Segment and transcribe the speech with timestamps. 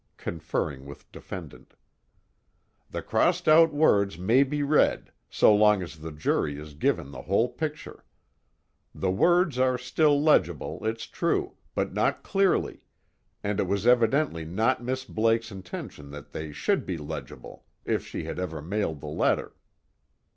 [0.17, 1.75] [Conferring with defendant.]
[2.89, 7.21] The crossed out words may be read, so long as the jury is given the
[7.21, 8.03] whole picture.
[8.95, 12.81] The words are still legible, it's true, but not clearly,
[13.43, 18.23] and it was evidently not Miss Blake's intention that they should be legible, if she
[18.23, 19.53] had ever mailed the letter.